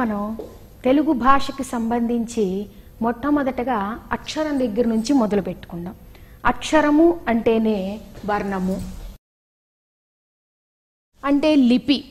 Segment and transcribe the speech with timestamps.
[0.00, 0.38] మనం
[0.84, 2.66] తెలుగు భాషకి సంబంధించి
[3.02, 3.78] మొట్టమొదటగా
[4.12, 5.94] అక్షరం దగ్గర నుంచి మొదలు పెట్టుకుందాం.
[6.46, 8.76] అక్షరము అంటేనే వర్ణము.
[11.24, 12.04] అంటే లిపి.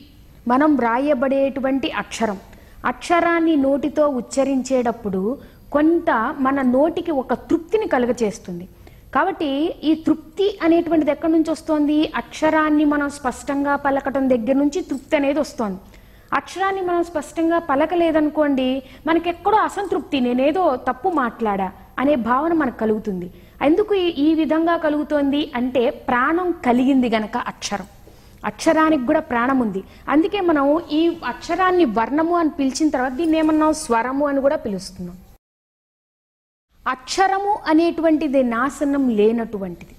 [0.48, 2.38] మనం వ్రాయబడేటువంటి అక్షరం.
[2.84, 5.38] అక్షరాన్ని నోటితో ఉచ్చరించేటప్పుడు
[5.72, 8.68] కొంత మన నోటికి ఒక తృప్తిని కలుగచేస్తుంది.
[9.14, 12.12] కాబట్టి ఈ తృప్తి అనేటువంటిది ఎక్కడి నుంచి వస్తుంది?
[12.16, 15.78] అక్షరాన్ని మనం స్పష్టంగా పలకటం దగ్గర నుంచి తృప్తి అనేది వస్తుంది.
[16.32, 23.30] అక్షరాన్ని మనం స్పష్టంగా పలకలేదనుకోండి మనకెక్కడో అసంతృప్తి నేనేదో తప్పు మాట్లాడా అనే భావన మనకు కలుగుతుంది.
[23.62, 27.86] ఎందుకు ఈ- విధంగా కలుగుతోంది అంటే ప్రాణం కలిగింది గనక అక్షరం.
[28.44, 29.84] అక్షరానికి కూడా ప్రాణం ఉంది.
[30.08, 33.72] అందుకే మనం ఈ అక్షరాన్ని వర్ణము అని పిలిచిన తర్వాత దీన్ని ఏమన్నాం?
[33.72, 35.16] స్వరము అని కూడా పిలుస్తున్నాం.
[36.88, 39.94] అక్షరము అనేటువంటిది నాశనం లేనటువంటిది.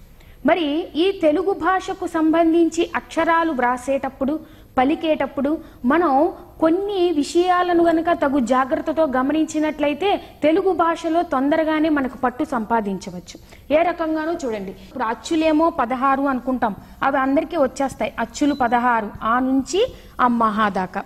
[0.45, 4.39] మరి ఈ తెలుగు భాషకు సంబంధించి అక్షరాలు వ్రాసేటప్పుడు
[4.77, 13.39] పలికేటప్పుడు మనం కొన్ని విషయాలను గనక తగు జాగ్రత్తతో గమనించినట్లయితే తెలుగు భాషలో తొందరగానే మనకు పట్టు సంపాదించవచ్చు.
[13.73, 14.71] ఏ రకంగానో చూడండి.
[14.71, 16.75] ఇప్పుడు అచ్చులేమో పదహారు అనుకుంటాం.
[17.03, 18.13] అవి అందరికీ వచ్చేస్తాయి.
[18.19, 19.09] అచ్చులు పదహారు.
[19.23, 21.03] ఆ నుంచి ఆ మహా దాకా.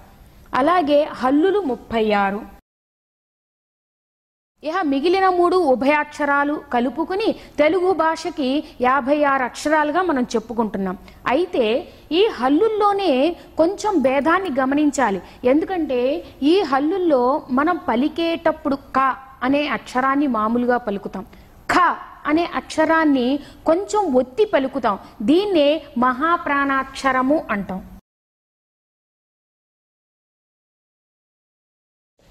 [0.53, 2.54] అలాగే హల్లులు ముప్పై ఆరు.
[4.63, 8.47] ఇహ మిగిలిన మూడు ఉభయాక్షరాలు కలుపుకుని తెలుగు భాషకి
[8.81, 10.95] యాభై ఆరు అక్షరాలుగా మనం చెప్పుకుంటున్నాం.
[11.27, 11.65] అయితే
[12.11, 13.11] ఈ హల్లుల్లోనే
[13.57, 15.19] కొంచెం భేదాన్ని గమనించాలి.
[15.43, 15.99] ఎందుకంటే
[16.43, 18.99] ఈ హల్లుల్లో మనం పలికేటప్పుడు క
[19.43, 21.25] అనే అక్షరాన్ని మామూలుగా పలుకుతాం.
[21.73, 21.75] ఖ
[22.25, 23.27] అనే అక్షరాన్ని
[23.65, 24.95] కొంచెం ఒత్తి పలుకుతాం.
[25.21, 27.81] దీన్నే మహాప్రాణాక్షరము అంటాం.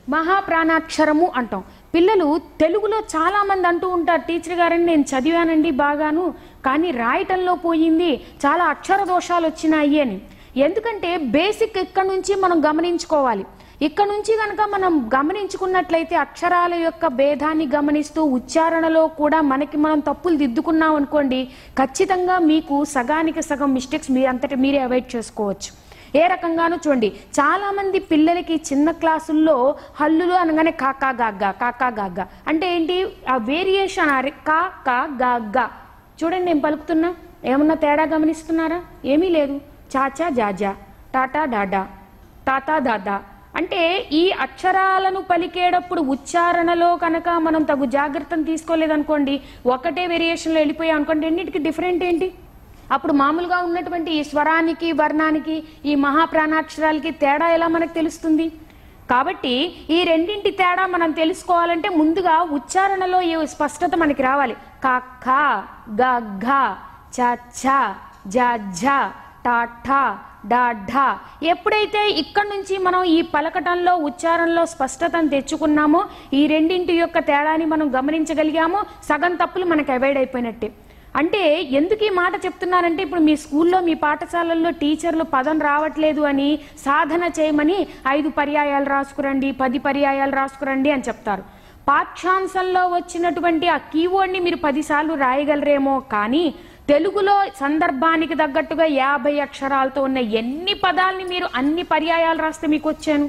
[0.09, 1.63] మహాప్రాణాక్షరము అంటాం.
[1.95, 2.29] పిల్లలు
[2.61, 6.25] తెలుగులో చాలామంది అంటూ ఉంటారు టీచర్ గారని నేను చదివానండి బాగాను
[6.67, 8.09] కానీ రాయటంలో పోయింది
[8.45, 10.17] చాలా అక్షర దోషాలు వచ్చినాయి అని.
[10.67, 13.45] ఎందుకంటే బేసిక్ ఇక్కడ నుంచి మనం గమనించుకోవాలి.
[13.87, 20.95] ఇక్కడ నుంచి కనుక మనం గమనించుకున్నట్లయితే అక్షరాల యొక్క భేదాన్ని గమనిస్తూ ఉచ్చారణలో కూడా మనకి మనం తప్పులు దిద్దుకున్నాం
[21.01, 21.41] అనుకోండి
[21.81, 25.71] ఖచ్చితంగా మీకు సగానికి సగం మిస్టేక్స్ మీ అంతటి మీరే అవాయిడ్ చేసుకోవచ్చు.
[26.17, 27.09] ఏ రకంగానూ చూడండి.
[27.39, 29.57] చాలామంది పిల్లలకి చిన్న క్లాసుల్లో
[30.01, 32.97] హల్లులు అనగానే కాకా గాగ్గా కాకా గాగ్గా అంటే ఏంటి?
[33.29, 35.71] ఆ వేరియేషన్ అరే కా కా గాగ్గా
[36.21, 37.15] చూడండి నేను పలుకుతున్నా?
[37.45, 38.81] ఏమన్నా తేడా గమనిస్తున్నారా?
[39.05, 39.57] ఏమీ లేదు.
[39.97, 40.73] చాచా జాజా
[41.15, 41.83] టాటా డాడా.
[42.49, 43.17] తాతా దాదా.
[43.57, 43.81] అంటే
[44.13, 49.35] ఈ అక్షరాలను పలికేటప్పుడు ఉచ్చారణలో కనుక మనం తగు జాగ్రత్తను తీసుకోలేదనుకోండి
[49.67, 52.29] ఒకటే వేరియేషన్లో వెళ్ళిపోయాం అనుకోండి రెండింటికి డిఫరెంట్ ఏంటి?
[52.93, 58.53] అప్పుడు మామూలుగా ఉన్నటువంటి ఈ స్వరానికి వర్ణానికి ఈ మహాప్రాణాక్షరాలకి తేడా ఎలా మనకు తెలుస్తుంది?
[59.11, 59.55] కాబట్టి
[59.91, 64.57] ఈ రెండింటి తేడా మనం తెలుసుకోవాలంటే ముందుగా ఉచ్చారణలో ఈ స్పష్టత మనకి రావాలి.
[64.85, 65.29] కఖ
[66.01, 66.03] గ
[66.45, 66.49] ఘ
[67.17, 67.65] చ ఛ
[68.27, 68.39] జ
[68.81, 68.85] ఝ
[69.45, 71.07] టా ఠా
[71.43, 78.85] ఎప్పుడైతే ఇక్కడ నుంచి మనం ఈ పలకటంలో ఉచ్చారణలో స్పష్టతను తెచ్చుకున్నామో ఈ రెండింటి యొక్క తేడాని మనం గమనించగలిగామో
[79.09, 80.73] సగం తప్పులు మనకు అవాయిడ్ అయిపోయినట్టే.
[81.15, 81.43] అంటే
[81.79, 86.49] ఎందుకు ఈ మాట చెప్తున్నానంటే ఇప్పుడు మీ స్కూల్లో మీ పాఠశాలల్లో టీచర్లు పదం రావట్లేదు అని
[86.85, 87.79] సాధన చేయమని
[88.15, 91.45] ఐదు పర్యాయాలు రాసుకురండి పది పర్యాయాలు రాసుకురండి అని చెప్తారు.
[91.89, 96.45] పాఠ్యాంశంలో వచ్చినటువంటి ఆ కీవర్డ్ని మీరు పదిసార్లు రాయగలరేమో కానీ
[96.89, 103.27] తెలుగులో సందర్భానికి తగ్గట్టుగా యాభై అక్షరాలతో ఉన్న ఎన్ని పదాలని మీరు అన్ని పర్యాయాలు రాస్తే మీకు వచ్చాను?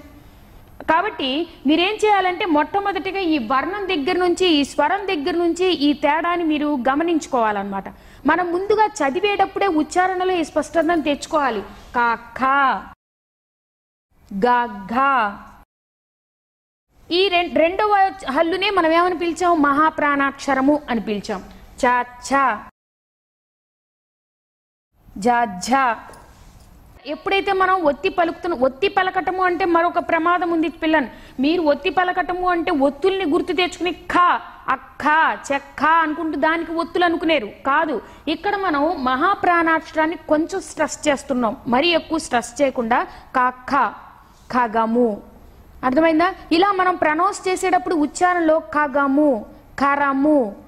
[0.90, 1.29] కాబట్టి
[1.68, 7.88] మీరేం చేయాలంటే మొట్టమొదటిగా ఈ వర్ణం దగ్గర నుంచి ఈ స్వరం దగ్గర నుంచి ఈ తేడాని మీరు గమనించుకోవాలన్నమాట.
[8.29, 11.62] మనం ముందుగా చదివేటప్పుడే ఉచ్చారణలో ఈ స్పష్టతను తెచ్చుకోవాలి.
[11.96, 12.07] కా
[12.40, 12.57] ఖా
[14.46, 14.59] గా
[14.94, 15.12] ఘా.
[17.12, 17.96] ఈ రె రెండవ
[18.35, 19.62] హల్లునే మనం ఏమని పిలిచాం?
[19.62, 21.41] మహాప్రాణాక్షరము అని పిలిచాం.
[21.81, 21.84] చ
[22.28, 22.31] ఛ
[25.25, 25.28] జ
[25.67, 25.69] ఝ
[27.05, 31.09] ఎప్పుడైతే మనం ఒత్తి పలుకుతున్న ఒత్తి పలకటము అంటే మరొక ప్రమాదం ఉంది పిల్లని.
[31.40, 35.03] మీరు ఒత్తి పలకటము అంటే ఒత్తుల్ని గుర్తు తెచ్చుకుని ఖా అక్క
[35.52, 37.49] చెక్క అనుకుంటూ దానికి ఒత్తులు అనుకునేరు.
[37.66, 41.57] కాదు ఇక్కడ మనం మహాప్రాణాక్షరాన్ని కొంచెం స్ట్రెస్ చేస్తున్నాం.
[41.67, 43.85] మరీ ఎక్కువ స్ట్రెస్ చేయకుండా కా ఖ
[44.52, 45.22] ఖగము.
[45.84, 46.34] అర్థమైందా?
[46.52, 49.46] ఇలా మనం ప్రనౌన్స్ చేసేటప్పుడు ఉచ్చారణలో ఖగము
[49.79, 50.65] ఖరము.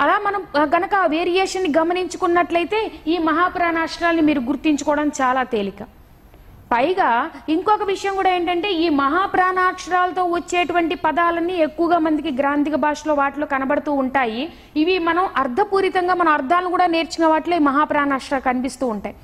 [0.00, 0.42] అలా మనం
[0.74, 5.82] గనక వేరియేషన్ గమనించుకున్నట్లయితే ఈ మహాప్రాణాక్షరాల్ని మీరు గుర్తించుకోవడం చాలా తేలిక.
[6.72, 7.08] పైగా
[7.48, 14.42] ఇంకొక విషయం కూడా ఏంటంటే ఈ మహాప్రాణాక్షరాలతో వచ్చేటువంటి పదాలన్నీ ఎక్కువగా మందికి గ్రాంధిక భాషలో వాటిలో కనబడుతూ ఉంటాయి.
[14.82, 19.16] ఇవి మనం అర్థపూరితంగా మన అర్థాలను కూడా నేర్చుకున్న వాటిలో ఈ మహాప్రాణాక్షరాలు కనిపిస్తూ ఉంటాయి.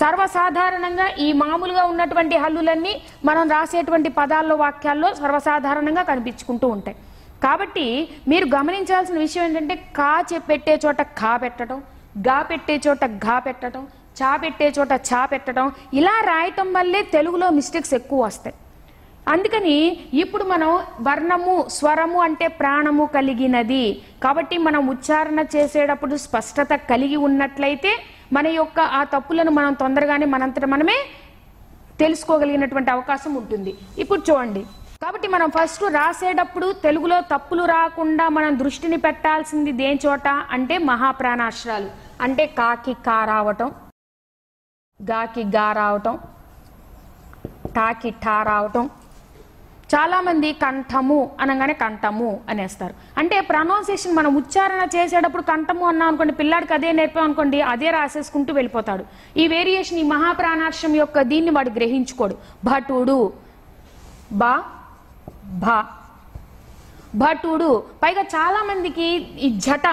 [0.00, 6.96] సర్వసాధారణంగా ఈ మామూలుగా ఉన్నటువంటి హల్లులన్నీ మనం రాసేటువంటి పదాల్లో వాక్యాల్లో సర్వసాధారణంగా కనిపించుకుంటూ ఉంటాయి.
[7.44, 7.86] కాబట్టి
[8.30, 10.12] మీరు గమనించాల్సిన విషయం ఏంటంటే కా
[10.50, 11.78] పెట్టే చోట కా పెట్టడం
[12.26, 13.82] గా పెట్టే చోట ఘా పెట్టడం
[14.18, 15.66] చా పెట్టే చోట చా పెట్టడం
[15.98, 18.56] ఇలా రాయటం వల్లే తెలుగులో మిస్టేక్స్ ఎక్కువ వస్తాయి.
[19.32, 19.74] అందుకని
[20.22, 20.70] ఇప్పుడు మనం
[21.06, 23.84] వర్ణము స్వరము అంటే ప్రాణము కలిగినది.
[24.24, 27.92] కాబట్టి మనం ఉచ్చారణ చేసేటప్పుడు స్పష్టత కలిగి ఉన్నట్లయితే
[28.36, 30.98] మన యొక్క ఆ తప్పులను మనం తొందరగానే మనంతట మనమే
[32.02, 33.74] తెలుసుకోగలిగినటువంటి అవకాశం ఉంటుంది.
[34.02, 34.64] ఇప్పుడు చూడండి.
[35.02, 40.28] కాబట్టి మనం ఫస్ట్ రాసేటప్పుడు తెలుగులో తప్పులు రాకుండా మనం దృష్టిని పెట్టాల్సింది దేని చోట?
[40.50, 41.90] అంటే మహాప్రాణాశ్రాలు.
[42.20, 43.68] అంటే కాకి కా రావటం
[45.00, 46.14] గాకి గా రావటం
[47.76, 48.84] టాకి ఠా రావటం.
[49.94, 52.94] చాలామంది కంఠము అనగానే కంఠము అనేస్తారు.
[53.20, 59.04] అంటే ప్రొనౌన్సియేషన్ మనం ఉచ్చారణ చేసేటప్పుడు కంఠము అన్నాం అనుకోండి పిల్లాడికి అదే నేర్పాం అనుకోండి అదే రాసేసుకుంటూ వెళ్ళిపోతాడు.
[59.36, 62.36] ఈ వేరియేషన్ ఈ మహాప్రాణాక్షరం యొక్క దీన్ని వాడు గ్రహించుకోడు.
[62.64, 63.18] భటుడు
[64.42, 64.52] బా
[65.62, 65.78] భా.
[67.14, 67.84] భటుడు.
[68.02, 69.06] పైగా చాలా మందికి
[69.46, 69.86] ఈ జట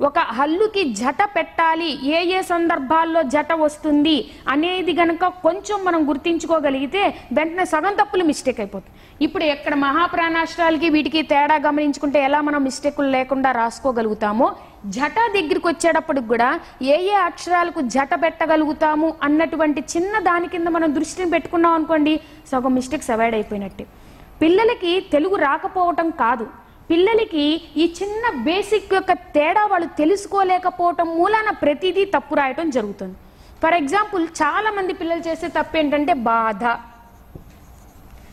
[0.00, 1.88] ఒక హల్లుకి జట పెట్టాలి.
[2.16, 8.92] ఏ ఏ సందర్భాల్లో జట వస్తుంది అనేది గనక కొంచెం మనం గుర్తించుకోగలిగితే వెంటనే సగం తప్పులు మిస్టేక్ అయిపోతుంది
[9.24, 14.48] ఇప్పుడు ఎక్కడ మహాప్రాణాష్ట్రాలకి వీటికి తేడా గమనించుకుంటే ఎలా మనం మిస్టేకులు లేకుండా రాసుకోగలుగుతామో
[14.86, 21.30] జట దగ్గరికి వచ్చేటప్పటికి కూడా ఏ ఏ అక్షరాలకు జట పెట్టగలుగుతాము అన్నటువంటి చిన్న దాని కింద మనం దృష్టిని
[21.30, 22.20] పెట్టుకున్నాం అనుకోండి
[22.52, 23.86] సగం మిస్టేక్స్ అవాయిడ్ అయిపోయినట్టే.
[24.42, 26.46] పిల్లలకి తెలుగు రాకపోవటం కాదు.
[26.90, 33.16] పిల్లలకి ఈ చిన్న బేసిక్ యొక్క తేడా వాళ్ళు తెలుసుకోలేకపోవటం మూలాన ప్రతిదీ తప్పు రాయటం జరుగుతుంది.
[33.62, 36.76] ఫర్ ఎగ్జాంపుల్ చాలా మంది పిల్లలు చేసే తప్పు ఏంటంటే బాధ.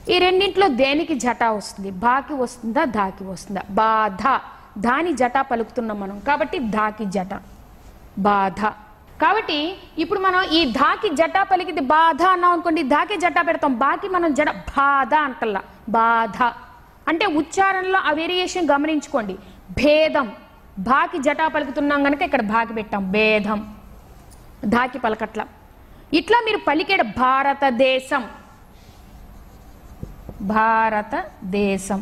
[0.09, 1.91] ఈ రెండింటిలో దేనికి జట వస్తుంది?
[1.91, 3.61] బాకి వస్తుందా దాకి వస్తుందా?
[3.69, 4.39] బాధ.
[4.77, 6.19] దాని జట పలుకుతున్నాం మనం.
[6.19, 7.41] కాబట్టి దాకి జట.
[8.17, 8.71] బాధ.
[9.23, 9.57] కాబట్టి
[10.03, 14.49] ఇప్పుడు మనం ఈ ధాకి జట పలికిది బాధ అన్నాం అనుకోండి ధాకి జట పెడతాం బాకి మనం జడ
[14.77, 15.61] బాధ అంటల్లా
[15.97, 16.37] బాధ.
[17.09, 19.35] అంటే ఉచ్చారణలో ఆ వేరియేషన్ గమనించుకోండి.
[19.79, 20.27] భేదం
[20.89, 23.59] బాకి జటా పలుకుతున్నాం కనుక ఇక్కడ బాకి పెట్టాం భేదం.
[24.75, 25.41] ధాకి పలకట్ల.
[26.19, 28.23] ఇట్లా మీరు పలికేడు భారతదేశం.
[30.55, 32.01] భారతదేశం.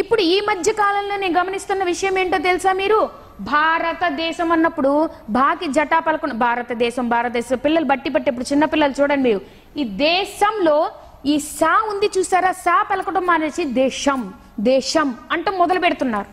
[0.00, 3.00] ఇప్పుడు ఈ మధ్య కాలంలో నేను గమనిస్తున్న విషయం ఏంటో తెలుసా మీరు?
[3.40, 9.40] భారతదేశం అన్నప్పుడు బాకి జటా పలకుండా భారతదేశం భారతదేశం పిల్లలు బట్టి బట్టి ఇప్పుడు చిన్నపిల్లలు చూడండి మీరు.
[9.76, 10.90] ఈ దేశంలో
[11.26, 12.52] ఈ సా ఉంది చూసారా?
[12.52, 16.26] సా పలకడం మానేసి దేశం దేశం అంటూ మొదలు పెడుతున్నారు.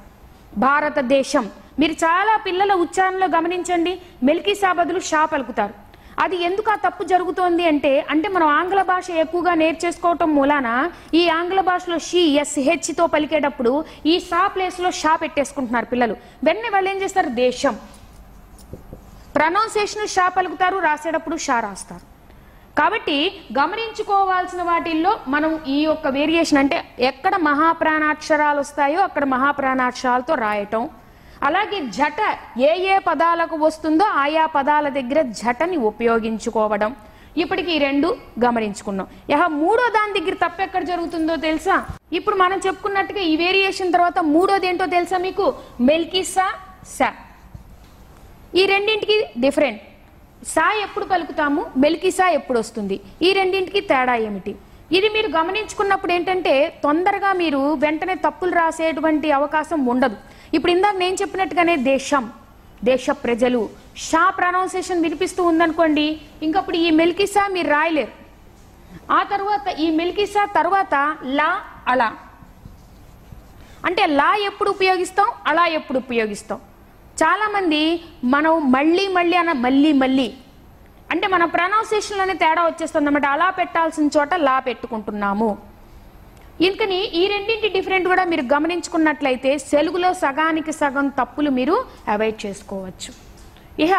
[0.59, 1.49] భారతదేశం.
[1.79, 4.01] మీరు చాలా పిల్లల ఉచ్చారణలో గమనించండి.
[4.23, 5.88] మెల్కీ సా బదులు షా పలుకుతారు.
[6.23, 10.69] అది ఎందుకు ఆ తప్పు జరుగుతోంది అంటే అంటే మనం ఆంగ్ల భాష ఎక్కువగా నేర్చేసుకోవటం మూలాన
[11.19, 13.71] ఈ ఆంగ్ల భాషలో షీ ఎస్ హెచ్తో పలికేటప్పుడు
[14.05, 16.17] ఈ సా ప్లేస్లో షా పెట్టేసుకుంటున్నారు పిల్లలు.
[16.43, 17.31] వెంటనే వాళ్ళు ఏం చేస్తారు?
[17.45, 17.75] దేశం.
[19.35, 22.05] ప్రొనౌన్సియేషన్ షా పలుకుతారు రాసేటప్పుడు షా రాస్తారు.
[22.79, 23.17] కాబట్టి
[23.59, 26.77] గమనించుకోవాల్సిన వాటిల్లో మనం ఈ యొక్క వేరియేషన్ అంటే
[27.09, 30.83] ఎక్కడ మహాప్రాణాక్షరాలు వస్తాయో అక్కడ మహాప్రాణాక్షరాలతో రాయటం
[31.47, 32.21] అలాగే జట
[32.69, 36.91] ఏ ఏ పదాలకు వస్తుందో ఆయా పదాల దగ్గర జటని ఉపయోగించుకోవడం.
[37.41, 38.07] ఇప్పటికి ఈ రెండు
[38.45, 39.07] గమనించుకున్నాం.
[39.33, 41.75] యహ మూడో దాని దగ్గర తప్పు ఎక్కడ జరుగుతుందో తెలుసా?
[42.19, 45.45] ఇప్పుడు మనం చెప్పుకున్నట్టుగా ఈ వేరియేషన్ తర్వాత మూడోది ఏంటో తెలుసా మీకు?
[45.89, 46.47] మెల్కిసా
[46.97, 47.09] సా.
[48.59, 49.81] ఈ రెండింటికి డిఫరెంట్.
[50.53, 52.97] సా ఎప్పుడు పలుకుతాము మెల్కిసా ఎప్పుడు వస్తుంది?
[53.27, 54.53] ఈ రెండింటికి తేడా ఏమిటి?
[54.97, 56.53] ఇది మీరు గమనించుకున్నప్పుడు ఏంటంటే
[56.83, 60.17] తొందరగా మీరు వెంటనే తప్పులు రాసేటువంటి అవకాశం ఉండదు.
[60.53, 62.31] ఇప్పుడు ఇందాక నేను చెప్పినట్టుగానే దేశం
[62.83, 68.13] దేశ ప్రజలు షా ప్రొనౌన్సియేషన్ వినిపిస్తూ ఉందనుకోండి ఇంకప్పుడు ఈ మెల్కిసా మీరు రాయలేరు.
[69.11, 72.09] ఆ తర్వాత ఈ మెల్కిసా తర్వాత లా అలా.
[73.85, 76.59] అంటే లా ఎప్పుడు ఉపయోగిస్తాం అలా ఎప్పుడు ఉపయోగిస్తాం.
[77.23, 77.81] చాలామంది
[78.23, 80.33] మనం మళ్ళీ మళ్ళీ అన్న మళ్ళీ మళ్ళీ.
[81.11, 85.68] అంటే మన ప్రొనౌన్సియేషన్లోనే తేడా వచ్చేస్తుంది అన్నమాట అలా పెట్టాల్సిన చోట లా పెట్టుకుంటున్నాము.
[86.67, 91.75] ఇంకని ఈ రెండింటి డిఫరెంట్ కూడా మీరు గమనించుకున్నట్లయితే తెలుగులో సగానికి సగం తప్పులు మీరు
[92.07, 93.11] అవాయిడ్ చేసుకోవచ్చు.
[93.83, 93.93] ఇక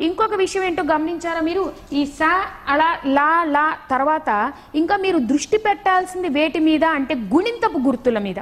[0.00, 1.64] ఇంకొక విషయం ఏంటో గమనించారా మీరు?
[1.92, 2.22] ఈ స
[2.68, 4.30] అలా లా లా తర్వాత
[4.74, 8.40] ఇంకా మీరు దృష్టి పెట్టాల్సింది వేటి మీద అంటే గుణింతపు గుర్తుల మీద.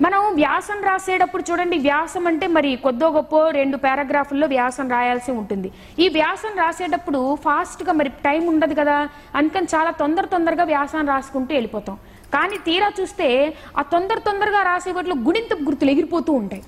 [0.00, 5.68] మనం వ్యాసం రాసేటప్పుడు చూడండి వ్యాసం అంటే మరి కొద్దో గొప్ప రెండు పారాగ్రాఫుల్లో వ్యాసం రాయాల్సి ఉంటుంది.
[5.98, 9.08] ఈ వ్యాసం రాసేటప్పుడు ఫాస్ట్గా మరి టైం ఉండదు కదా.
[9.34, 11.98] అందుకని చాలా తొందర తొందరగా వ్యాసం రాసుకుంటూ వెళ్ళిపోతాం.
[12.34, 13.28] కానీ తీరా చూస్తే
[13.78, 16.62] ఆ తొందర తొందరగా రాసే వాటిలో గుణింతపు గుర్తులు ఎగిరిపోతూ ఉంటాయి.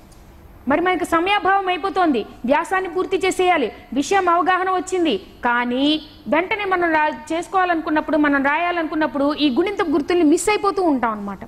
[0.67, 2.25] మరి మనకి సమయాభావం అయిపోతుంది.
[2.45, 3.71] వ్యాసాన్ని పూర్తి చేసేయాలి.
[3.93, 5.17] విషయం అవగాహన వచ్చింది.
[5.17, 11.39] కానీ వెంటనే మనం రా చేసుకోవాలనుకున్నప్పుడు మనం రాయాలనుకున్నప్పుడు ఈ గుణింతపు గుర్తుల్ని మిస్ అయిపోతూ ఉంటాం అన్నమాట.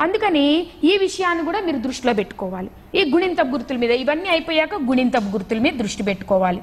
[0.00, 0.46] అందుకని
[0.84, 2.70] ఈ విషయాన్ని కూడా మీరు దృష్టిలో పెట్టుకోవాలి.
[2.94, 6.60] ఈ గుణింతపు గుర్తుల మీద ఇవన్నీ అయిపోయాక గుణింతపు గుర్తుల మీద దృష్టి పెట్టుకోవాలి.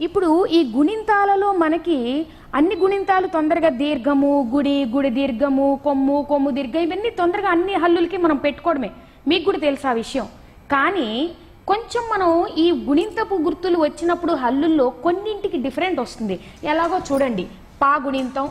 [0.00, 7.10] ఇప్పుడు ఈ గుణింతాలలో మనకి అన్ని గుణింతాలు తొందరగా దీర్ఘము గుడి గుడి దీర్ఘము కొమ్ము కొమ్ము దీర్ఘం ఇవన్నీ
[7.10, 8.90] తొందరగా అన్ని హల్లులకి మనం పెట్టుకోవడమే.
[9.28, 10.26] మీకు కూడా తెలుసు ఆ విషయం?
[10.72, 11.08] కానీ
[11.68, 16.40] కొంచెం మనం ఈ గుణింతపు గుర్తులు వచ్చినప్పుడు హల్లుల్లో కొన్నింటికి డిఫరెంట్ వస్తుంది.
[16.64, 17.46] ఎలాగో చూడండి.
[17.82, 18.48] పా గుణింతం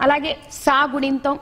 [0.00, 1.38] అలాగే సా గుణింతం.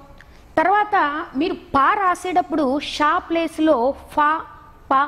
[0.58, 0.96] తర్వాత
[1.36, 4.30] మీరు పా రాసేటప్పుడు షా ప్లేస్లో ఫా
[4.90, 5.02] పా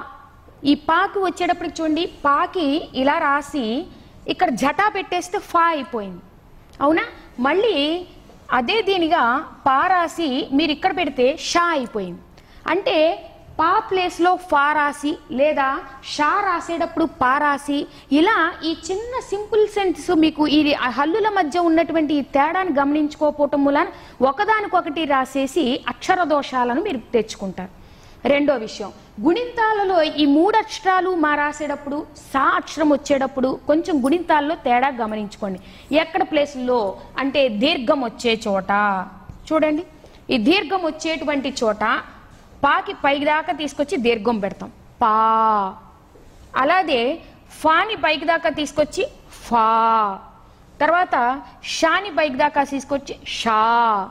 [0.64, 3.86] ఈ పాకి వచ్చేటప్పటికి చూడండి పాకి ఇలా రాసి
[4.28, 6.22] ఇక్కడ జటా పెట్టేస్తే ఫా అయిపోయింది.
[6.80, 7.04] అవునా?
[7.40, 8.06] మళ్ళీ
[8.52, 9.22] అదే దీనిగా
[9.66, 12.20] పా రాసి మీరు ఇక్కడ పెడితే షా అయిపోయింది.
[12.66, 12.96] అంటే
[13.58, 15.78] పా ప్లేస్లో ఫా రాసి లేదా
[16.14, 22.22] షా రాసేటప్పుడు పా రాసి ఇలా ఈ చిన్న సింపుల్ సెన్స్ మీకు ఈ హల్లుల మధ్య ఉన్నటువంటి ఈ
[22.22, 23.88] తేడాను గమనించుకోకపోవటం మూలాన
[24.22, 27.85] ఒకదానికొకటి రాసేసి అక్షర దోషాలను మీరు తెచ్చుకుంటారు.
[28.26, 28.92] రెండో విషయం.
[29.22, 35.60] గుణింతాలలో ఈ మూడు అక్షరాలు మా రాసేటప్పుడు సా అక్షరం వచ్చేటప్పుడు కొంచెం గుణింతాల్లో తేడా గమనించుకోండి.
[35.96, 38.70] ఎక్కడ ప్లేస్లో అంటే దీర్ఘం వచ్చే చోట.
[39.52, 39.86] చూడండి.
[40.30, 42.00] ఈ దీర్ఘం వచ్చేటువంటి చోట
[42.64, 44.72] పాకి పైకి దాకా తీసుకొచ్చి దీర్ఘం పెడతాం.
[45.02, 45.74] పా.
[46.56, 47.18] అలాగే
[47.50, 50.18] ఫాని పైకి దాకా తీసుకొచ్చి ఫా.
[50.80, 54.10] తర్వాత షాని పైకి దాకా తీసుకొచ్చి షా.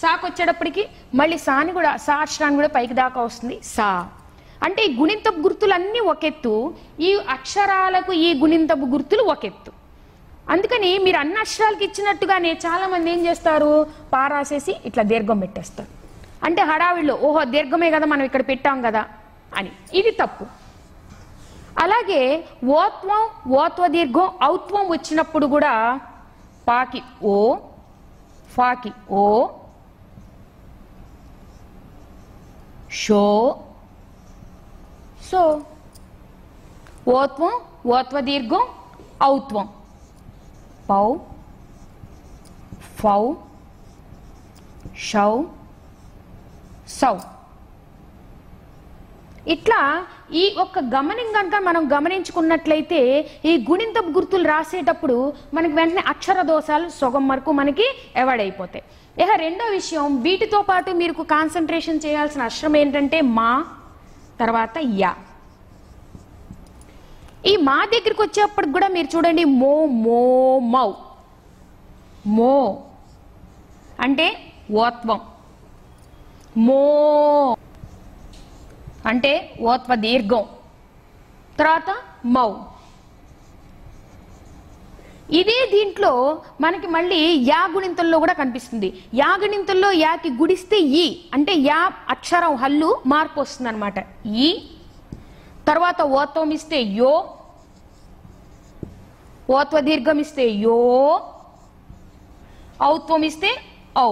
[0.00, 3.60] సాకు వచ్చేటప్పటికి మళ్ళీ సాని కూడా సా అక్షరాన్ని కూడా పైకి దాకా వస్తుంది.
[3.64, 4.08] సా.
[4.62, 6.74] అంటే ఈ గుణింతపు గుర్తులన్నీ ఒకెత్తు.
[7.00, 9.72] ఈ అక్షరాలకు ఈ గుణింతపు గుర్తులు ఒకెత్తు.
[10.48, 13.86] అందుకని మీరు అన్ని అక్షరాలకి ఇచ్చినట్టుగానే చాలామంది ఏం చేస్తారు?
[14.12, 15.90] పారాసేసి ఇట్లా దీర్ఘం పెట్టేస్తారు.
[16.44, 19.04] అంటే హడావిడిలో ఓహో దీర్ఘమే కదా మనం ఇక్కడ పెట్టాం కదా
[19.56, 19.72] అని.
[19.94, 20.44] ఇది తప్పు.
[21.78, 26.00] అలాగే ఓత్వం ఓత్వ దీర్ఘం ఔత్వం వచ్చినప్పుడు కూడా
[26.68, 27.56] పాకి ఓ
[28.56, 29.48] ఫాకి ఓ
[32.92, 33.22] షో.
[35.30, 35.40] సో
[37.08, 37.54] ఓత్వం
[37.86, 38.64] ఓత్వ దీర్ఘం
[39.24, 39.68] ఔత్వం.
[40.90, 41.16] పౌ
[43.00, 43.34] ఫౌ
[45.10, 45.44] షౌ
[46.88, 47.14] సౌ.
[49.48, 50.06] ఇట్లా
[50.40, 53.00] ఈ ఒక్క గమనం కనుక మనం గమనించుకున్నట్లయితే
[53.44, 58.84] ఈ గుణింతపు గుర్తులు రాసేటప్పుడు మనకి వెంటనే అక్షర దోషాలు సుగం వరకు మనకి అవాయిడ్ అయిపోతాయి.
[59.18, 63.64] ఇక రెండో విషయం వీటితో పాటు మీరు కాన్సన్ట్రేషన్ చేయాల్సిన అక్షరం ఏంటంటే మా
[64.40, 65.14] తర్వాత యా.
[67.46, 70.92] ఈ మా దగ్గరికి వచ్చేప్పటికి కూడా మీరు చూడండి మో మో మౌ.
[72.26, 72.82] మో
[74.00, 75.20] అంటే ఓత్వం.
[76.56, 76.82] మో
[79.06, 80.44] అంటే ఓత్వ దీర్ఘం.
[81.58, 82.50] తర్వాత మౌ.
[85.32, 86.10] ఇదే దీంట్లో
[86.60, 88.88] మనకి మళ్ళీ యా గుణింతంలో కూడా కనిపిస్తుంది.
[89.14, 93.98] యా గుణింతంలో యాకి గుడిస్తే ఈ అంటే యా అక్షరం హల్లు మార్పు వస్తుంది అనమాట
[94.42, 94.48] ఈ
[95.68, 97.12] తర్వాత ఓత్వం ఇస్తే యో
[99.52, 100.76] ఓత్వ దీర్ఘం ఇస్తే యో
[102.86, 103.50] ఔత్వం ఇస్తే
[104.00, 104.10] ఔ.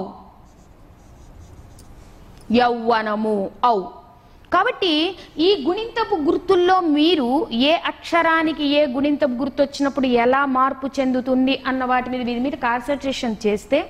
[2.54, 3.34] యౌవనము
[3.66, 3.76] ఔ.
[4.54, 4.92] కాబట్టి
[5.47, 7.28] ఈ గుణింతపు గుర్తుల్లో మీరు
[7.71, 13.80] ఏ అక్షరానికి ఏ గుణింతపు గుర్తు వచ్చినప్పుడు ఎలా మార్పు చెందుతుంది అన్న వాటి మీద మీద కాన్సన్ట్రేషన్ చేస్తే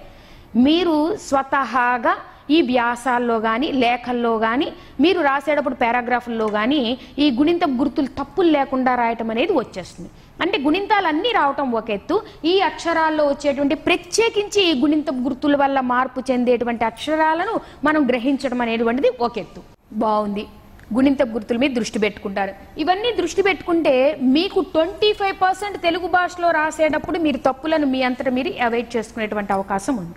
[0.66, 0.96] మీరు
[1.28, 2.14] స్వతహాగా
[2.56, 4.68] ఈ వ్యాసాల్లో కానీ లేఖల్లో కానీ
[5.02, 6.80] మీరు రాసేటప్పుడు పారాగ్రాఫుల్లో కానీ
[7.24, 10.10] ఈ గుణింతపు గుర్తులు తప్పులు లేకుండా రాయటం అనేది వచ్చేస్తుంది.
[10.42, 12.16] అంటే గుణింతాలన్నీ రావటం ఒక ఎత్తు.
[12.52, 17.54] ఈ అక్షరాల్లో వచ్చేటువంటి ప్రత్యేకించి ఈ గుణింతపు గుర్తుల వల్ల మార్పు చెందేటువంటి అక్షరాలను
[17.88, 19.62] మనం గ్రహించడం అనేటువంటిది ఒక ఎత్తు.
[19.92, 20.46] బాగుంది.
[20.94, 22.52] గుణింత గుర్తుల మీద దృష్టి పెట్టుకుంటారు.
[22.78, 28.52] ఇవన్నీ దృష్టి పెట్టుకుంటే మీకు ట్వంటీ ఫైవ్ పర్సెంట్ తెలుగు భాషలో రాసేటప్పుడు మీరు తప్పులను మీ అంతటా మీరు
[28.66, 30.14] అవాయిడ్ చేసుకునేటువంటి అవకాశం ఉంది.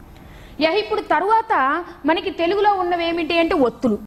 [0.64, 1.54] యా ఇప్పుడు తరువాత
[2.06, 3.98] మనకి తెలుగులో ఉన్నవి ఏమిటి అంటే ఒత్తులు.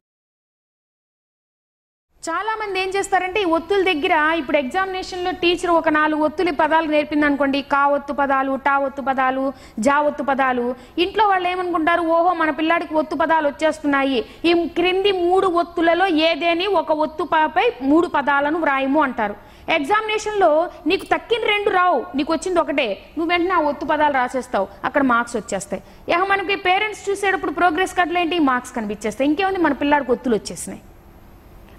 [2.27, 7.59] చాలామంది ఏం చేస్తారంటే ఈ ఒత్తుల దగ్గర ఇప్పుడు ఎగ్జామినేషన్లో టీచర్ ఒక నాలుగు ఒత్తులు పదాలు నేర్పింది అనుకోండి
[7.73, 9.45] కా ఒత్తు పదాలు టా ఒత్తు పదాలు
[9.87, 10.65] జా ఒత్తు పదాలు
[11.05, 14.19] ఇంట్లో వాళ్ళు ఏమనుకుంటారు ఓహో మన పిల్లాడికి ఒత్తు పదాలు వచ్చేస్తున్నాయి.
[14.49, 19.37] ఈ క్రింది మూడు ఒత్తులలో ఏదేని ఒక ఒత్తు పై మూడు పదాలను వ్రాయము అంటారు.
[19.77, 20.51] ఎగ్జామినేషన్లో
[20.91, 25.39] నీకు తక్కిన రెండు రావు నీకు వచ్చింది ఒకటే నువ్వు వెంటనే ఆ ఒత్తు పదాలు రాసేస్తావు అక్కడ మార్క్స్
[25.41, 25.83] వచ్చేస్తాయి.
[26.13, 28.39] ఇక మనకి పేరెంట్స్ చూసేటప్పుడు ప్రోగ్రెస్ కార్డులు ఏంటి?
[28.51, 29.31] మార్క్స్ కనిపించేస్తాయి.
[29.31, 29.63] ఇంకేముంది?
[29.69, 30.83] మన పిల్లాడికి ఒత్తులు వచ్చేసినాయి.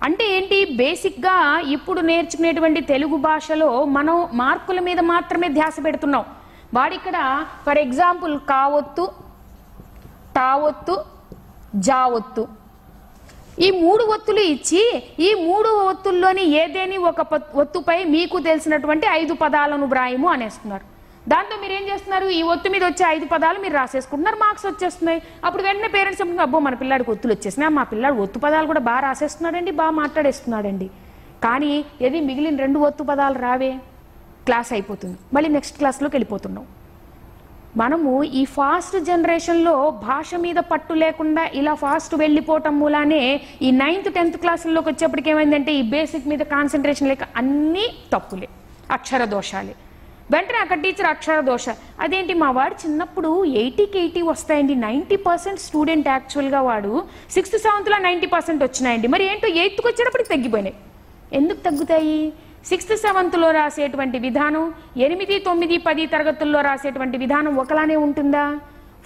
[0.04, 0.66] అంటే ఏంటి?
[0.66, 6.26] బేసిక్గా ఇప్పుడు నేర్చుకునేటువంటి తెలుగు భాషలో మనం మార్కుల మీద మాత్రమే ధ్యాస పెడుతున్నాం.
[6.74, 9.12] వాడిక్కడ ఫర్ ఎగ్జాంపుల్ కావొత్తు
[10.36, 10.96] తావొత్తు
[11.76, 12.48] జావొత్తు.
[13.60, 17.22] ఈ మూడు ఒత్తులు ఇచ్చి ఈ మూడు ఒత్తుల్లోని ఏదేని ఒక
[17.56, 20.97] ఒత్తుపై మీకు తెలిసినటువంటి ఐదు పదాలను వ్రాయము అనేస్తున్నారు.
[21.32, 22.28] దాంతో మీరు ఏం చేస్తున్నారు?
[22.38, 25.20] ఈ ఒత్తు మీద వచ్చే ఐదు పదాలు మీరు రాసేసుకుంటున్నారు మార్క్స్ వచ్చేస్తున్నాయి.
[25.46, 27.72] అప్పుడు వెంటనే పేరెంట్స్ చెప్తున్నారు అబ్బో మన పిల్లాడికి ఒత్తులు వచ్చేసినాయి.
[27.78, 30.88] మా పిల్లాడు ఒత్తు పదాలు కూడా బాగా రాసేస్తున్నాడండి బాగా మాట్లాడేస్తున్నాడండి.
[31.46, 31.72] కానీ
[32.08, 33.72] ఏది మిగిలిన రెండు ఒత్తు పదాలు రావే?
[34.48, 35.18] క్లాస్ అయిపోతుంది.
[35.36, 36.66] మళ్ళీ నెక్స్ట్ క్లాస్లోకి వెళ్ళిపోతున్నాం.
[37.82, 39.74] మనము ఈ ఫాస్ట్ జనరేషన్లో
[40.06, 43.20] భాష మీద పట్టు లేకుండా ఇలా ఫాస్ట్ వెళ్ళిపోవటం మూలానే
[43.62, 48.50] ఈ నైన్త్ టెన్త్ క్లాసుల్లోకి వచ్చేప్పటికి ఏమైందంటే ఈ బేసిక్ మీద కాన్సన్ట్రేషన్ లేక అన్నీ తప్పులే
[48.98, 49.76] అక్షర దోషాలే.
[50.34, 51.66] వెంటనే అక్కడ టీచర్ అక్షర దోష.
[52.00, 53.30] అదేంటి మా వాడు చిన్నప్పుడు
[53.62, 54.76] ఎయిటీకి ఎయిటీ వస్తాయండి.
[54.88, 56.94] నైంటీ పర్సెంట్ స్టూడెంట్ యాక్చువల్గా వాడు
[57.36, 59.08] సిక్స్త్ సెవెంత్లో నైంటీ పర్సెంట్ వచ్చినాయండి.
[59.14, 60.76] మరి ఏంటో ఎయిత్కి వచ్చేటప్పటికి తగ్గిపోయినాయి.
[61.40, 62.20] ఎందుకు తగ్గుతాయి?
[62.70, 64.74] సిక్స్త్ సెవెంత్లో రాసేటువంటి విధానం
[65.06, 68.46] ఎనిమిది తొమ్మిది పది తరగతుల్లో రాసేటువంటి విధానం ఒకలానే ఉంటుందా?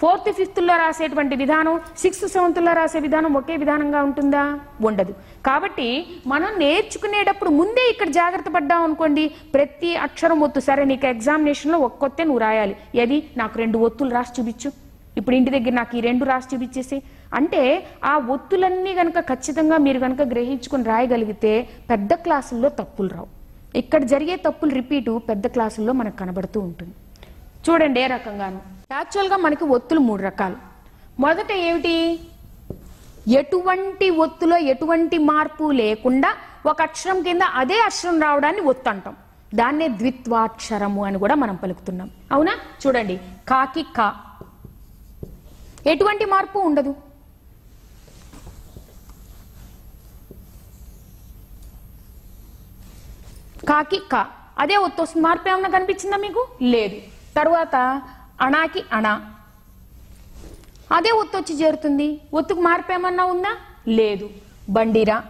[0.02, 4.58] ఫోర్త్ ఫిఫ్త్లో రాసేటువంటి విధానం సిక్స్త్ సెవెంత్లో రాసే విధానం ఒకే విధానంగా ఉంటుందా?
[4.80, 5.12] ఉండదు.
[5.46, 5.88] కాబట్టి
[6.26, 10.60] మనం నేర్చుకునేటప్పుడు ముందే ఇక్కడ జాగ్రత్త పడ్డాం అనుకోండి ప్రతి అక్షరం ఒత్తు.
[10.60, 12.76] సరే నీకు ఎగ్జామినేషన్లో ఒక్కొత్తే నువ్వు రాయాలి.
[12.94, 13.18] ఏది?
[13.36, 14.72] నాకు రెండు ఒత్తులు రాసి చూపించు.
[15.16, 17.02] ఇప్పుడు ఇంటి దగ్గర నాకు ఈ రెండు రాసి చూపించేసి.
[17.34, 17.62] అంటే
[18.04, 23.30] ఆ ఒత్తులన్నీ కనుక ఖచ్చితంగా మీరు కనుక గ్రహించుకుని రాయగలిగితే పెద్ద క్లాసుల్లో తప్పులు రావు.
[23.78, 26.94] ఇక్కడ జరిగే తప్పులు రిపీటు పెద్ద క్లాసుల్లో మనకు కనబడుతూ ఉంటుంది.
[27.70, 28.81] చూడండి ఏ రకంగాను.
[28.92, 30.56] యాక్చువల్గా మనకి ఒత్తులు మూడు రకాలు.
[31.18, 32.20] మొదట ఏమిటి?
[33.28, 36.34] ఎటువంటి ఒత్తులో ఎటువంటి మార్పు లేకుండా
[36.66, 39.16] ఒక అక్షరం కింద అదే అక్షరం రావడాన్ని ఒత్తు అంటాం.
[39.54, 42.10] దాన్నే ద్విత్వాక్షరము అని కూడా మనం పలుకుతున్నాం.
[42.32, 42.52] అవునా?
[42.86, 43.20] చూడండి.
[43.48, 44.16] కాకి కా.
[45.86, 46.96] ఎటువంటి మార్పు ఉండదు.
[53.68, 54.26] కాకి కా.
[54.58, 55.26] అదే ఒత్తు వస్తుంది.
[55.26, 56.48] మార్పు ఏమన్నా కనిపించిందా మీకు?
[56.62, 56.96] లేదు.
[57.36, 58.02] తర్వాత
[58.42, 59.08] అణాకి అణ.
[60.92, 62.20] అదే ఒత్తు వచ్చి చేరుతుంది?
[62.34, 63.56] ఒత్తుకు మార్పు ఏమన్నా ఉందా?
[63.88, 64.30] లేదు.
[64.70, 65.24] బండిరా.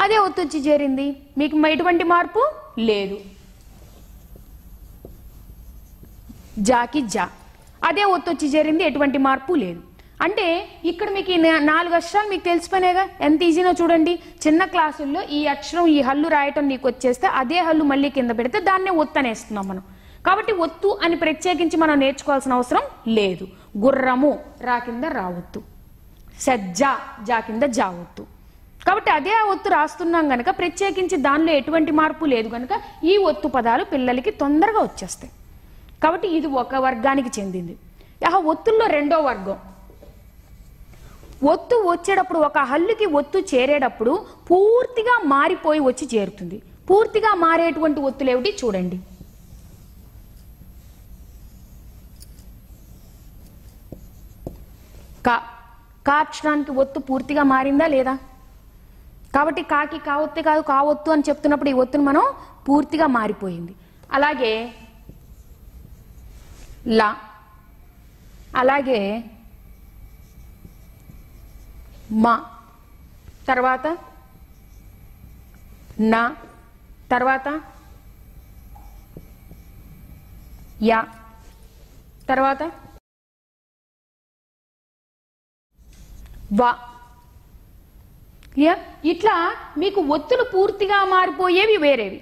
[0.00, 1.16] అదే ఒత్తు వచ్చి చేరింది.
[1.38, 2.42] మీకు ఎటువంటి మార్పు?
[2.78, 3.18] లేదు.
[6.58, 7.28] జాకి జా.
[7.84, 9.82] అదే ఒత్తు వచ్చి చేరింది ఎటువంటి మార్పు లేదు.
[10.22, 10.46] అంటే
[10.84, 13.08] ఇక్కడ మీకు ఈ నాలుగు అక్షరాలు మీకు తెలిసిపోయినాయిగా?
[13.20, 14.18] ఎంత ఈజీనో చూడండి.
[14.46, 18.90] చిన్న క్లాసుల్లో ఈ అక్షరం ఈ హల్లు రాయటం నీకు వచ్చేస్తే అదే హల్లు మళ్ళీ కింద పెడితే దాన్నే
[18.90, 19.82] ఒత్తు అనేస్తున్నాం మనం.
[20.28, 22.84] కాబట్టి ఒత్తు అని ప్రత్యేకించి మనం నేర్చుకోవాల్సిన అవసరం
[23.18, 23.44] లేదు.
[23.84, 24.32] గుర్రము
[24.68, 25.60] రా కింద రావద్దు
[26.46, 26.82] సజ్జ
[27.28, 28.24] జా కింద జావద్దు
[28.86, 32.74] కాబట్టి అదే ఆ ఒత్తు రాస్తున్నాం గనక ప్రత్యేకించి దానిలో ఎటువంటి మార్పు లేదు గనక
[33.12, 35.32] ఈ ఒత్తు పదాలు పిల్లలకి తొందరగా వచ్చేస్తాయి.
[36.04, 37.74] కాబట్టి ఇది ఒక వర్గానికి చెందింది.
[38.30, 39.58] ఆ ఒత్తుల్లో రెండో వర్గం.
[41.52, 44.12] ఒత్తు వచ్చేటప్పుడు ఒక హల్లుకి ఒత్తు చేరేటప్పుడు
[44.50, 46.58] పూర్తిగా మారిపోయి వచ్చి చేరుతుంది.
[46.90, 48.52] పూర్తిగా మారేటువంటి ఒత్తులు ఏమిటి?
[48.62, 48.98] చూడండి.
[55.26, 55.34] కా
[56.08, 58.14] కార్చడానికి ఒత్తు పూర్తిగా మారిందా లేదా?
[59.34, 62.24] కాబట్టి కాకి కావొత్తే కాదు కావొత్తు అని చెప్తున్నప్పుడు ఈ ఒత్తును మనం
[62.68, 63.72] పూర్తిగా మారిపోయింది.
[64.16, 64.52] అలాగే
[66.98, 67.08] లా
[68.60, 69.00] అలాగే
[72.24, 72.34] మా
[73.48, 73.86] తర్వాత
[76.12, 76.22] నా
[77.12, 77.48] తర్వాత
[80.88, 81.00] యా
[82.30, 82.62] తర్వాత
[86.60, 86.70] వా.
[89.12, 89.34] ఇట్లా
[89.78, 92.20] మీకు ఒత్తులు పూర్తిగా మారిపోయేవి వేరేవి.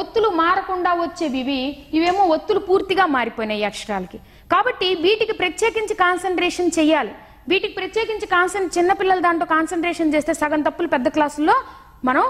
[0.00, 1.58] ఒత్తులు మారకుండా వచ్చేవి ఇవి.
[1.96, 4.18] ఇవేమో ఒత్తులు పూర్తిగా మారిపోయినాయి అక్షరాలకి.
[4.54, 7.12] కాబట్టి వీటికి ప్రత్యేకించి కాన్సన్ట్రేషన్ చేయాలి.
[7.50, 11.56] వీటికి ప్రత్యేకించి కాన్సన్ చిన్నపిల్లల దాంట్లో కాన్సన్ట్రేషన్ చేస్తే సగం తప్పులు పెద్ద క్లాసుల్లో
[12.04, 12.24] మనం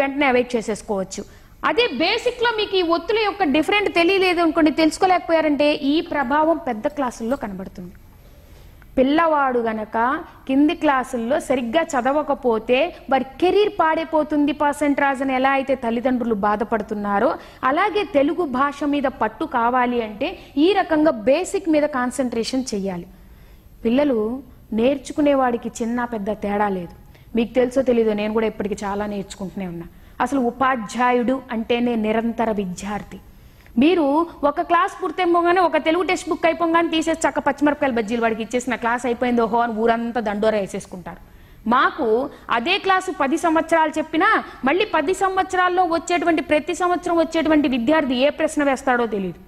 [0.00, 1.22] వెంటనే అవాయిడ్ చేసేసుకోవచ్చు.
[1.68, 7.94] అదే బేసిక్లో మీకు ఈ ఒత్తుల యొక్క డిఫరెంట్ తెలియలేదు అనుకోండి తెలుసుకోలేకపోయారంటే ఈ ప్రభావం పెద్ద క్లాసుల్లో కనబడుతుంది.
[8.98, 9.96] పిల్లవాడు గనక
[10.46, 12.78] కింది క్లాసుల్లో సరిగ్గా చదవకపోతే
[13.10, 17.30] వారి కెరీర్ పాడైపోతుంది పర్సెంట్రాజ్ అని ఎలా అయితే తల్లిదండ్రులు బాధపడుతున్నారో
[17.64, 23.06] అలాగే తెలుగు భాష మీద పట్టు కావాలి అంటే ఈ రకంగా బేసిక్ మీద కాన్సన్ట్రేషన్ చేయాలి
[23.84, 24.18] పిల్లలు
[24.72, 26.94] నేర్చుకునేవాడికి చిన్న పెద్ద తేడా లేదు.
[27.36, 29.86] మీకు తెలుసో తెలీదో నేను కూడా ఇప్పటికి చాలా నేర్చుకుంటూనే ఉన్నా.
[30.20, 33.18] అసలు ఉపాధ్యాయుడు అంటేనే నిరంతర విద్యార్థి.
[33.82, 34.04] మీరు
[34.48, 39.04] ఒక క్లాస్ పూర్తయిపోగానే ఒక తెలుగు టెక్స్ట్ బుక్ అయిపోగానే తీసేసి చక్క పచ్చిమిరపకాయల బజ్జీలు వాడికి ఇచ్చేసిన క్లాస్
[39.08, 41.20] అయిపోయింది ఓహో అని ఊరంతా దండోరా వేసేసుకుంటారు.
[41.74, 42.06] మాకు
[42.56, 44.28] అదే క్లాసు పది సంవత్సరాలు చెప్పినా
[44.68, 49.40] మళ్ళీ పది సంవత్సరాల్లో వచ్చేటువంటి ప్రతి సంవత్సరం వచ్చేటువంటి విద్యార్థి ఏ ప్రశ్న వేస్తాడో తెలియదు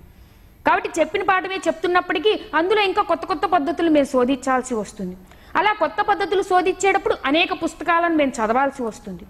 [0.66, 5.16] కాబట్టి చెప్పిన పాఠమే చెప్తున్నప్పటికీ అందులో ఇంకా కొత్త కొత్త పద్ధతులు మేము శోధించాల్సి వస్తుంది.
[5.60, 9.24] అలా కొత్త పద్ధతులు శోధించేటప్పుడు అనేక పుస్తకాలను మేము చదవాల్సి వస్తుంది.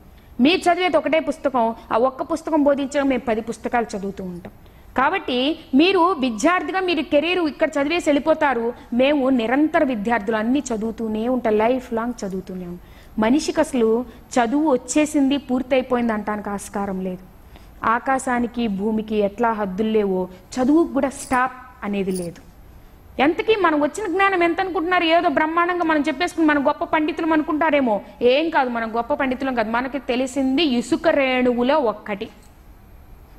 [0.44, 4.52] మీరు చదివేది ఒకటే పుస్తకం ఆ ఒక్క పుస్తకం బోధించడం మేము పది పుస్తకాలు చదువుతూ ఉంటాం.
[4.96, 8.72] కాబట్టి మీరు విద్యార్థిగా మీరు కెరీర్ ఇక్కడ చదివేసి వెళ్ళిపోతారు.
[8.94, 11.58] మేము నిరంతర విద్యార్థులు అన్ని చదువుతూనే ఉంటాం.
[11.58, 12.80] లైఫ్ లాంగ్ చదువుతూనే ఉంటాం.
[13.18, 17.18] మనిషికి అసలు చదువు వచ్చేసింది పూర్తయిపోయింది అంటానికి ఆస్కారం లేదు.
[17.84, 21.52] ఆకాశానికి భూమికి ఎట్లా హద్దులు లేవో చదువుకు కూడా స్టాప్
[21.84, 22.40] అనేది లేదు.
[23.22, 25.04] ఎంతకీ మనం వచ్చిన జ్ఞానం ఎంత అనుకుంటున్నారు?
[25.04, 28.00] ఏదో బ్రహ్మాండంగా మనం చెప్పేసుకుని మనం గొప్ప పండితులం అనుకుంటారేమో.
[28.22, 29.70] ఏం కాదు మనం గొప్ప పండితులం కాదు.
[29.70, 32.28] మనకి తెలిసింది ఇసుక రేణువులో ఒక్కటి.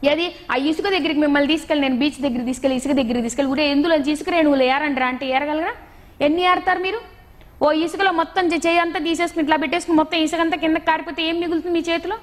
[0.04, 0.36] ఏది?
[0.52, 4.30] ఆ ఇసుక దగ్గరికి మిమ్మల్ని తీసుకెళ్ళి నేను బీచ్ దగ్గర తీసుకెళ్ళి ఇసుక దగ్గర తీసుకెళ్ళి ఊరే ఎందులో ఇసుక
[4.30, 5.74] రేణువులు ఏరంటారా అంటే ఏరగలరా?
[6.22, 7.00] ఎన్ని ఏరతారు మీరు?
[7.62, 11.40] ఓ ఇసుకలో మొత్తం చే- చేయి అంతా తీసేసుకుని ఇట్లా పెట్టేసుకుని మొత్తం ఇసుక అంతా కింద కారిపోతే ఏం
[11.40, 12.18] మిగులుతుంది మీ చేతిలో?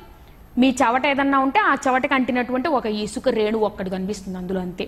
[0.58, 4.86] మీ చవట ఏదన్నా ఉంటే ఆ చవటకి అంటినటువంటి ఒక ఇసుక రేణు ఒక్కటి కనిపిస్తుంది అందులో అంతే.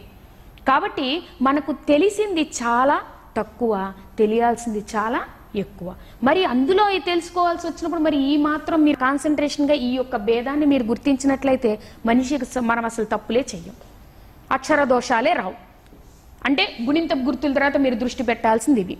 [0.66, 1.06] కాబట్టి
[1.42, 2.96] మనకు తెలిసింది చాలా
[3.36, 3.74] తక్కువ
[4.18, 5.20] తెలియాల్సింది చాలా
[5.56, 5.94] ఎక్కువ.
[6.24, 12.60] మరి అందులో తెలుసుకోవాల్సి వచ్చినప్పుడు మరి ఈ మాత్రం మీరు కాన్సన్ట్రేషన్గా ఈ యొక్క భేదాన్ని మీరు గుర్తించినట్లయితే మనిషికి
[12.60, 13.74] మనం అసలు తప్పులే చెయ్యం.
[14.52, 15.54] అక్షర దోషాలే రావు.
[16.44, 18.98] అంటే గుణింత గుర్తుల తర్వాత మీరు దృష్టి పెట్టాల్సింది ఇవి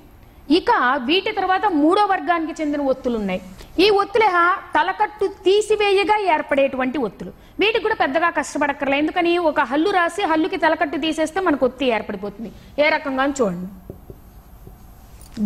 [0.51, 3.41] ఇక వీటి తర్వాత మూడో వర్గానికి చెందిన ఒత్తులు ఉన్నాయి
[3.79, 4.29] ఈ ఒత్తులే
[4.75, 7.33] తలకట్టు తీసివేయగా ఏర్పడేటువంటి ఒత్తులు.
[7.61, 8.99] వీటికి కూడా పెద్దగా కష్టపడక్కర్లే.
[8.99, 9.39] ఎందుకని?
[9.39, 12.53] ఒక హల్లు రాసి హల్లుకి తలకట్టు తీసేస్తే మనకు ఒత్తి ఏర్పడిపోతుంది.
[12.79, 13.69] ఏ రకంగా చూడండి.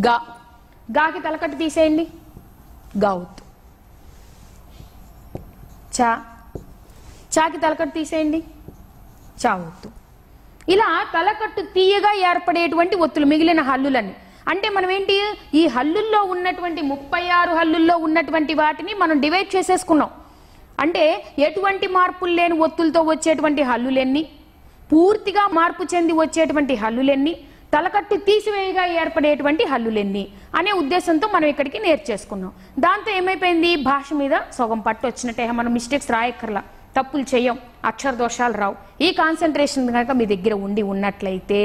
[0.09, 0.21] గా.
[0.90, 2.07] గాకి తలకట్టు తీసేయండి.
[2.99, 3.27] గా
[6.01, 6.25] చా.
[7.38, 8.44] చాకి తలకట్టు తీసేయండి.
[9.47, 9.73] చా
[10.68, 14.14] ఇలా తలకట్టు తీయగా ఏర్పడేటువంటి ఒత్తులు మిగిలిన హల్లులన్నీ.
[14.49, 15.35] అంటే మనం ఏంటి?
[15.55, 20.11] ఈ హల్లుల్లో ఉన్నటువంటి ముప్పై ఆరు హల్లుల్లో ఉన్నటువంటి వాటిని మనం డివైడ్ చేసేసుకున్నాం.
[20.81, 24.27] అంటే ఎటువంటి మార్పులు లేని ఒత్తులతో వచ్చేటువంటి హల్లులెన్ని?
[24.92, 27.37] పూర్తిగా మార్పు చెంది వచ్చేటువంటి హల్లులెన్ని?
[27.75, 30.25] తలకట్టు తీసివేయగా ఏర్పడేటువంటి హల్లులెన్ని
[30.59, 32.53] అనే ఉద్దేశంతో మనం ఇక్కడికి నేర్చేసుకున్నాం.
[32.85, 33.71] దాంతో ఏమైపోయింది?
[33.91, 36.63] భాష మీద సగం పట్టు వచ్చినట్టే మనం మిస్టేక్స్ రాయక్కర్లా.
[36.97, 37.57] తప్పులు చేయం
[37.91, 38.77] అక్షర దోషాలు రావు.
[39.07, 41.61] ఈ కాన్సన్ట్రేషన్ కనుక మీ దగ్గర ఉండి ఉన్నట్లయితే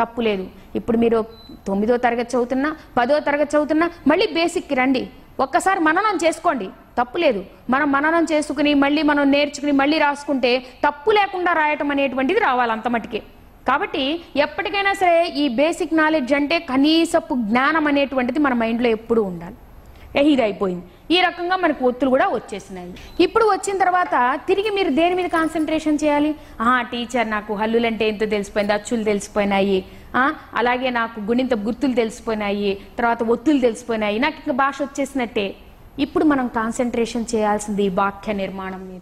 [0.00, 0.44] తప్పు లేదు.
[0.78, 1.18] ఇప్పుడు మీరు
[1.66, 5.02] తొమ్మిదో తరగతి చదువుతున్నా పదో తరగతి చదువుతున్నా మళ్ళీ బేసిక్కి రండి.
[5.44, 6.68] ఒక్కసారి మననం చేసుకోండి.
[6.98, 7.40] తప్పు లేదు.
[7.74, 10.52] మనం మననం చేసుకుని మళ్ళీ మనం నేర్చుకుని మళ్ళీ రాసుకుంటే
[10.84, 13.22] తప్పు లేకుండా రాయటం అనేటువంటిది రావాలి అంత మటుకే.
[13.68, 14.04] కాబట్టి
[14.44, 19.56] ఎప్పటికైనా సరే ఈ బేసిక్ నాలెడ్జ్ అంటే కనీసపు జ్ఞానం అనేటువంటిది మన మైండ్లో ఎప్పుడూ ఉండాలి.
[20.18, 22.92] ఏ ఇది అయిపోయింది ఈ రకంగా మనకు ఒత్తులు కూడా వచ్చేసినాయి.
[23.24, 24.14] ఇప్పుడు వచ్చిన తర్వాత
[24.48, 26.30] తిరిగి మీరు దేని మీద కాన్సన్ట్రేషన్ చేయాలి?
[26.68, 29.78] ఆ టీచర్ నాకు హల్లులంటే ఎంతో తెలిసిపోయింది అచ్చులు తెలిసిపోయినాయి.
[30.60, 34.18] అలాగే నాకు గుణింత గుర్తులు తెలిసిపోయినాయి తర్వాత ఒత్తులు తెలిసిపోయినాయి.
[34.24, 35.46] నాకు ఇంకా భాష వచ్చేసినట్టే.
[36.04, 38.94] ఇప్పుడు మనం కాన్సన్ట్రేషన్ చేయాల్సింది ఈ వాక్య నిర్మాణం మీద.